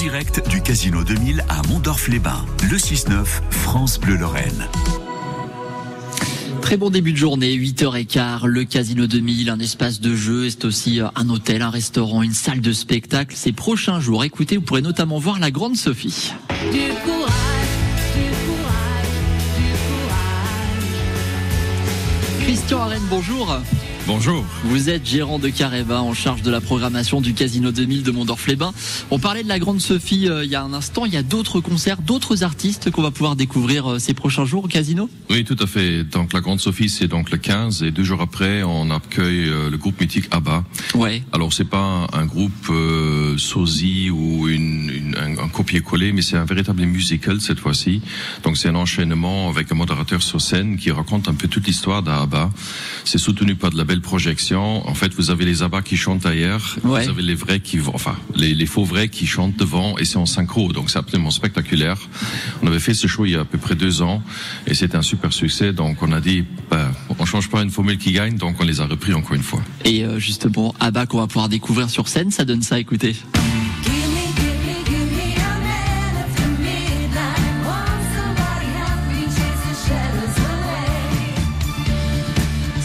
[0.00, 2.46] direct du Casino 2000 à Mondorf-les-Bains.
[2.70, 4.66] Le 6-9, France Bleu Lorraine.
[6.62, 11.02] Très bon début de journée, 8h15, le Casino 2000, un espace de jeu, c'est aussi
[11.02, 13.36] euh, un hôtel, un restaurant, une salle de spectacle.
[13.36, 16.32] Ces prochains jours, écoutez, vous pourrez notamment voir la Grande Sophie.
[16.72, 17.34] Du courage,
[18.14, 19.10] du courage,
[19.58, 20.80] du courage.
[22.46, 23.60] Christian Arène, bonjour.
[24.06, 24.44] Bonjour.
[24.64, 28.72] Vous êtes gérant de Careva en charge de la programmation du Casino 2000 de Mondorf-les-Bains.
[29.10, 31.06] On parlait de la Grande Sophie euh, il y a un instant.
[31.06, 34.64] Il y a d'autres concerts, d'autres artistes qu'on va pouvoir découvrir euh, ces prochains jours
[34.64, 35.08] au Casino?
[35.28, 36.02] Oui, tout à fait.
[36.02, 39.70] Donc la Grande Sophie, c'est donc le 15 et deux jours après, on accueille euh,
[39.70, 40.64] le groupe mythique ABBA.
[40.96, 41.22] Ouais.
[41.32, 42.72] Alors c'est pas un groupe
[43.36, 48.00] sosie ou une, une- un, un copier-coller, mais c'est un véritable musical cette fois-ci.
[48.42, 52.02] Donc c'est un enchaînement avec un modérateur sur scène qui raconte un peu toute l'histoire
[52.02, 52.50] d'ABBA.
[53.04, 54.86] C'est soutenu par de la belle projection.
[54.88, 57.02] En fait, vous avez les ABBA qui chantent ailleurs, Ouais.
[57.02, 60.04] vous avez les vrais qui vont, enfin les, les faux vrais qui chantent devant et
[60.04, 60.72] c'est en synchro.
[60.72, 61.98] Donc c'est absolument spectaculaire.
[62.62, 64.22] On avait fait ce show il y a à peu près deux ans
[64.68, 65.72] et c'était un super succès.
[65.72, 68.80] Donc on a dit, bah, on change pas une formule qui gagne, donc on les
[68.80, 69.60] a repris encore une fois.
[69.84, 73.16] Et euh, justement, Abba qu'on va pouvoir découvrir sur scène, ça donne ça, écoutez.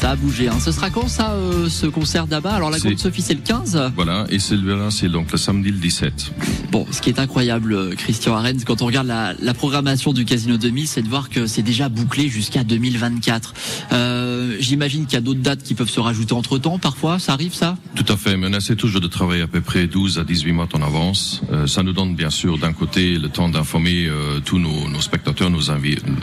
[0.05, 0.47] Ça a bougé.
[0.47, 0.59] Hein.
[0.63, 2.53] Ce sera quand ça, euh, ce concert d'Abba?
[2.53, 5.79] Alors la Grande Sophie, c'est le 15 Voilà, et celui-là, c'est donc le samedi le
[5.79, 6.31] 17.
[6.71, 10.23] Bon, ce qui est incroyable, euh, Christian Arens, quand on regarde la, la programmation du
[10.23, 13.55] Casino 2000, c'est de voir que c'est déjà bouclé jusqu'à 2024.
[13.93, 16.79] Euh, J'imagine qu'il y a d'autres dates qui peuvent se rajouter entre temps.
[16.79, 17.77] Parfois, ça arrive, ça?
[17.93, 20.53] Tout à fait, mais on essaie toujours de travailler à peu près 12 à 18
[20.53, 21.41] mois en avance.
[21.51, 25.01] Euh, ça nous donne bien sûr d'un côté le temps d'informer euh, tous nos, nos
[25.01, 25.59] spectateurs, nos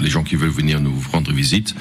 [0.00, 1.76] les gens qui veulent venir nous rendre visite.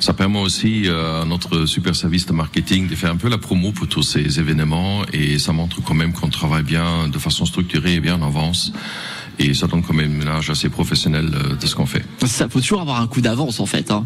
[0.00, 3.38] Ça permet aussi euh, à notre super service de marketing de faire un peu la
[3.38, 7.46] promo pour tous ces événements et ça montre quand même qu'on travaille bien de façon
[7.46, 8.72] structurée et bien en avance.
[9.38, 12.04] Et ça donne quand même une image assez professionnelle euh, de ce qu'on fait.
[12.26, 13.90] Ça faut toujours avoir un coup d'avance, en fait.
[13.90, 14.04] Hein.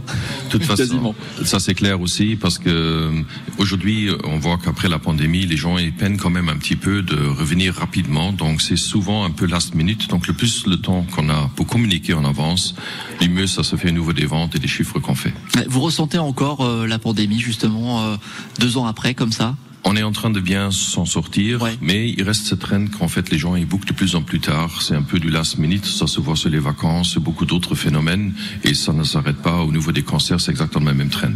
[0.50, 3.22] Toute façon, ça c'est clair aussi parce que euh,
[3.58, 7.02] aujourd'hui, on voit qu'après la pandémie, les gens ils peinent quand même un petit peu
[7.02, 8.32] de revenir rapidement.
[8.32, 10.08] Donc c'est souvent un peu last minute.
[10.08, 12.74] Donc le plus le temps qu'on a pour communiquer en avance,
[13.20, 15.32] le mieux ça se fait au niveau des ventes et des chiffres qu'on fait.
[15.69, 18.16] Vous ressentez encore euh, la pandémie, justement, euh,
[18.58, 19.54] deux ans après, comme ça?
[19.88, 21.76] On est en train de bien s'en sortir, Ouais.
[21.80, 24.41] mais il reste cette trend qu'en fait les gens ils bookent de plus en plus
[24.41, 24.82] tard.
[24.82, 28.34] C'est un peu du last minute, ça se voit sur les vacances, beaucoup d'autres phénomènes,
[28.64, 29.62] et ça ne s'arrête pas.
[29.62, 31.28] Au niveau des concerts, c'est exactement le même trend.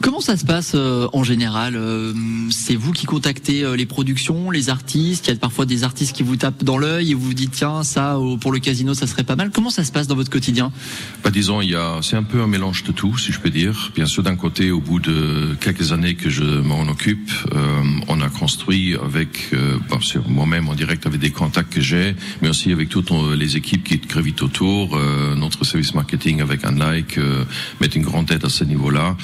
[0.00, 2.12] Comment ça se passe euh, en général Euh,
[2.50, 5.26] C'est vous qui contactez euh, les productions, les artistes?
[5.26, 7.50] Il y a parfois des artistes qui vous tapent dans l'œil et vous vous dites
[7.52, 9.50] tiens ça pour le casino ça serait pas mal.
[9.52, 10.70] Comment ça se passe dans votre quotidien?
[11.24, 13.50] Bah, disons, il y a, c'est un peu un mélange de tout, si je peux
[13.50, 13.90] dire.
[13.96, 17.71] Bien sûr, d'un côté, au bout de quelques années que je m'en occupe, euh,
[18.08, 19.78] on a construit avec, euh,
[20.28, 23.84] moi-même en direct avec des contacts que j'ai, mais aussi avec toutes euh, les équipes
[23.84, 27.44] qui gravitent autour, euh, notre service marketing avec un like, euh,
[27.80, 29.16] met une grande aide à ce niveau-là.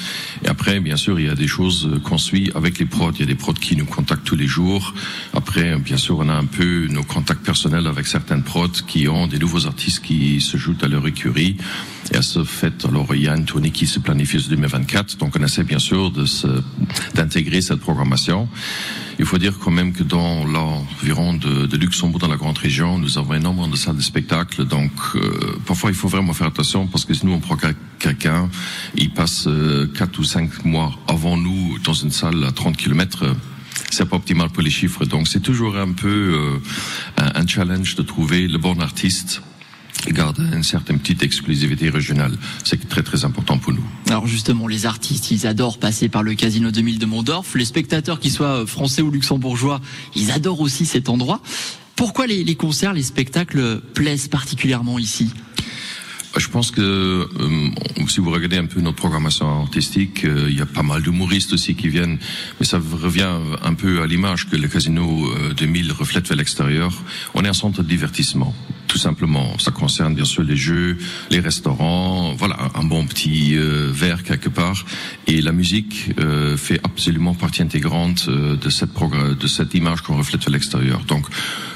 [0.44, 3.12] Et après, bien sûr, il y a des choses euh, qu'on suit avec les prods.
[3.14, 4.94] Il y a des prods qui nous contactent tous les jours.
[5.34, 9.26] Après, bien sûr, on a un peu nos contacts personnels avec certaines prods qui ont
[9.26, 11.56] des nouveaux artistes qui se jouent à leur écurie.
[12.12, 15.18] Et à ce fait, alors il y a une tournée qui se planifie sur 2024,
[15.18, 16.12] donc on essaie bien sûr
[17.14, 18.37] d'intégrer cette programmation.
[19.18, 23.18] Il faut dire quand même que dans l'environ de, Luxembourg, dans la grande région, nous
[23.18, 27.04] avons énormément de salles de spectacle, donc euh, parfois il faut vraiment faire attention parce
[27.04, 28.48] que si nous on prend quel- quelqu'un,
[28.96, 33.24] il passe euh, quatre ou cinq mois avant nous dans une salle à 30 kilomètres.
[33.24, 33.34] euh,
[33.90, 36.60] c'est pas optimal pour les chiffres, donc c'est toujours un peu
[37.18, 39.40] euh, un challenge de trouver le bon artiste
[40.06, 42.36] et garder une certaine petite exclusivité régionale.
[42.64, 43.84] C'est très très important pour nous.
[44.08, 47.54] Alors justement, les artistes, ils adorent passer par le Casino 2000 de Mondorf.
[47.54, 49.80] Les spectateurs, qu'ils soient euh, français ou luxembourgeois,
[50.14, 51.40] ils adorent aussi cet endroit.
[51.96, 55.32] Pourquoi les, les concerts, les spectacles plaisent particulièrement ici?
[56.36, 57.70] Je pense que euh,
[58.06, 61.52] si vous regardez un peu notre programmation artistique, euh, il y a pas mal d'humoristes
[61.54, 62.18] aussi qui viennent,
[62.60, 63.32] mais ça revient
[63.62, 66.92] un peu à l'image que le Casino euh, 2000 reflète vers l'extérieur.
[67.34, 68.54] On est un centre de divertissement,
[68.88, 69.58] tout simplement.
[69.58, 70.96] Ça concerne bien sûr les jeux,
[71.30, 74.84] les restaurants, voilà, un bon petit euh, verre quelque part.
[75.26, 80.16] Et la musique euh, fait absolument partie intégrante euh, de cette de cette image qu'on
[80.16, 81.04] reflète vers l'extérieur.
[81.04, 81.26] Donc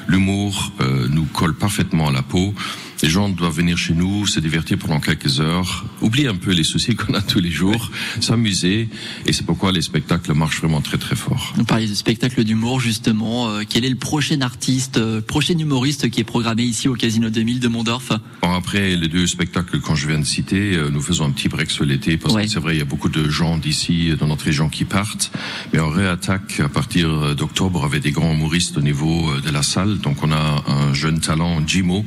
[0.08, 2.54] l'humour euh, nous colle parfaitement à la peau.
[3.02, 6.62] Les gens doivent venir chez nous, se divertir pendant quelques heures, oublier un peu les
[6.62, 7.90] soucis qu'on a tous les jours,
[8.20, 8.88] s'amuser.
[9.26, 11.52] Et c'est pourquoi les spectacles marchent vraiment très très fort.
[11.58, 13.48] On parlait de spectacle d'humour justement.
[13.48, 17.28] Euh, quel est le prochain artiste, euh, prochain humoriste qui est programmé ici au Casino
[17.28, 18.10] 2000 de Mondorf?
[18.42, 21.48] Bon, après les deux spectacles quand je viens de citer, euh, nous faisons un petit
[21.48, 22.44] break sur l'été parce Ouais.
[22.44, 25.32] que c'est vrai, il y a beaucoup de gens d'ici, dans notre région qui partent.
[25.72, 29.98] Mais on réattaque à partir d'octobre avec des grands humoristes au niveau de la salle.
[29.98, 32.04] Donc on a un jeune talent, Jimo,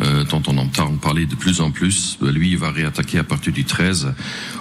[0.00, 2.18] euh, dont on entend parler de plus en plus.
[2.22, 4.14] Euh, Lui, il va réattaquer à partir du 13.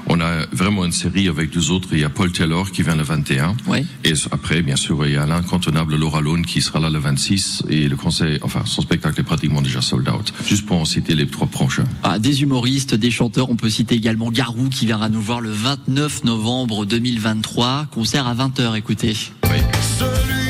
[0.08, 1.90] On a vraiment une série avec deux autres.
[1.92, 3.56] Il y a Paul Taylor qui vient le 21.
[3.68, 3.86] Ouais.
[4.04, 7.64] Et après, bien sûr, il y a l'incontournable Laura Lone qui sera là le 26
[7.70, 10.34] et le conseil, enfin, son spectacle est pratiquement déjà sold out.
[10.48, 11.86] Juste pour en citer les trois prochains.
[12.04, 13.50] Ah, Des humoristes, des chanteurs.
[13.50, 17.88] On peut citer également Garou qui viendra nous voir le 29 novembre 2023.
[17.92, 18.76] Concert à 20h.
[18.78, 19.14] Écoutez.
[19.14, 20.43] Celui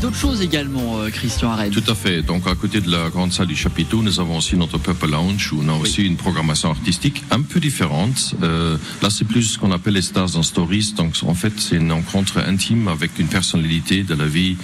[0.00, 1.70] d'autres choses également, euh, Christian Arène.
[1.70, 2.22] Tout à fait.
[2.22, 5.52] Donc, à côté de la grande salle du chapiteau, nous avons aussi notre Purple Lounge
[5.52, 8.34] où on a aussi une programmation artistique un peu différente.
[8.42, 10.94] Euh, là, c'est plus ce qu'on appelle les stars dans stories.
[10.96, 14.56] Donc, en fait, c'est une rencontre intime avec une personnalité de la vie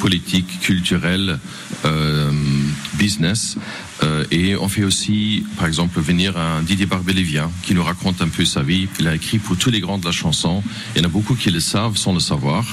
[0.00, 1.38] politique, culturelle,
[1.84, 2.32] euh,
[2.94, 3.56] business.
[4.02, 8.28] Euh, et on fait aussi, par exemple, venir un Didier Barbelivien qui nous raconte un
[8.28, 8.88] peu sa vie.
[8.98, 10.62] Il a écrit pour tous les grands de la chanson.
[10.94, 12.64] Il y en a beaucoup qui le savent sans le savoir.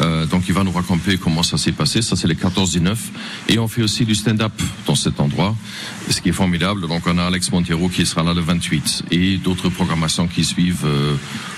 [0.00, 2.02] Euh, donc il va nous raconter comment ça s'est passé.
[2.02, 2.98] Ça, c'est le 14 du 9.
[3.48, 4.52] Et on fait aussi du stand-up
[4.86, 5.56] dans cet endroit,
[6.10, 6.86] ce qui est formidable.
[6.86, 10.86] Donc on a Alex Montero qui sera là le 28 et d'autres programmations qui suivent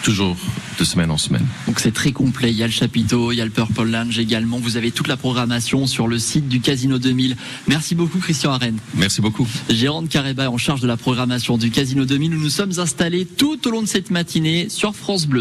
[0.04, 0.36] toujours
[0.78, 1.46] de semaine en semaine.
[1.66, 2.50] Donc c'est très complet.
[2.50, 4.58] Il y a le chapiteau, il y a le Purple Lounge également.
[4.58, 7.34] Vous avez toute la programmation sur le site du Casino 2000.
[7.68, 8.76] Merci beaucoup, Christian Arène.
[8.92, 9.48] Merci beaucoup.
[9.70, 13.24] Gérante Careba est en charge de la programmation du Casino 2000 où nous sommes installés
[13.24, 15.38] tout au long de cette matinée sur France Bleu.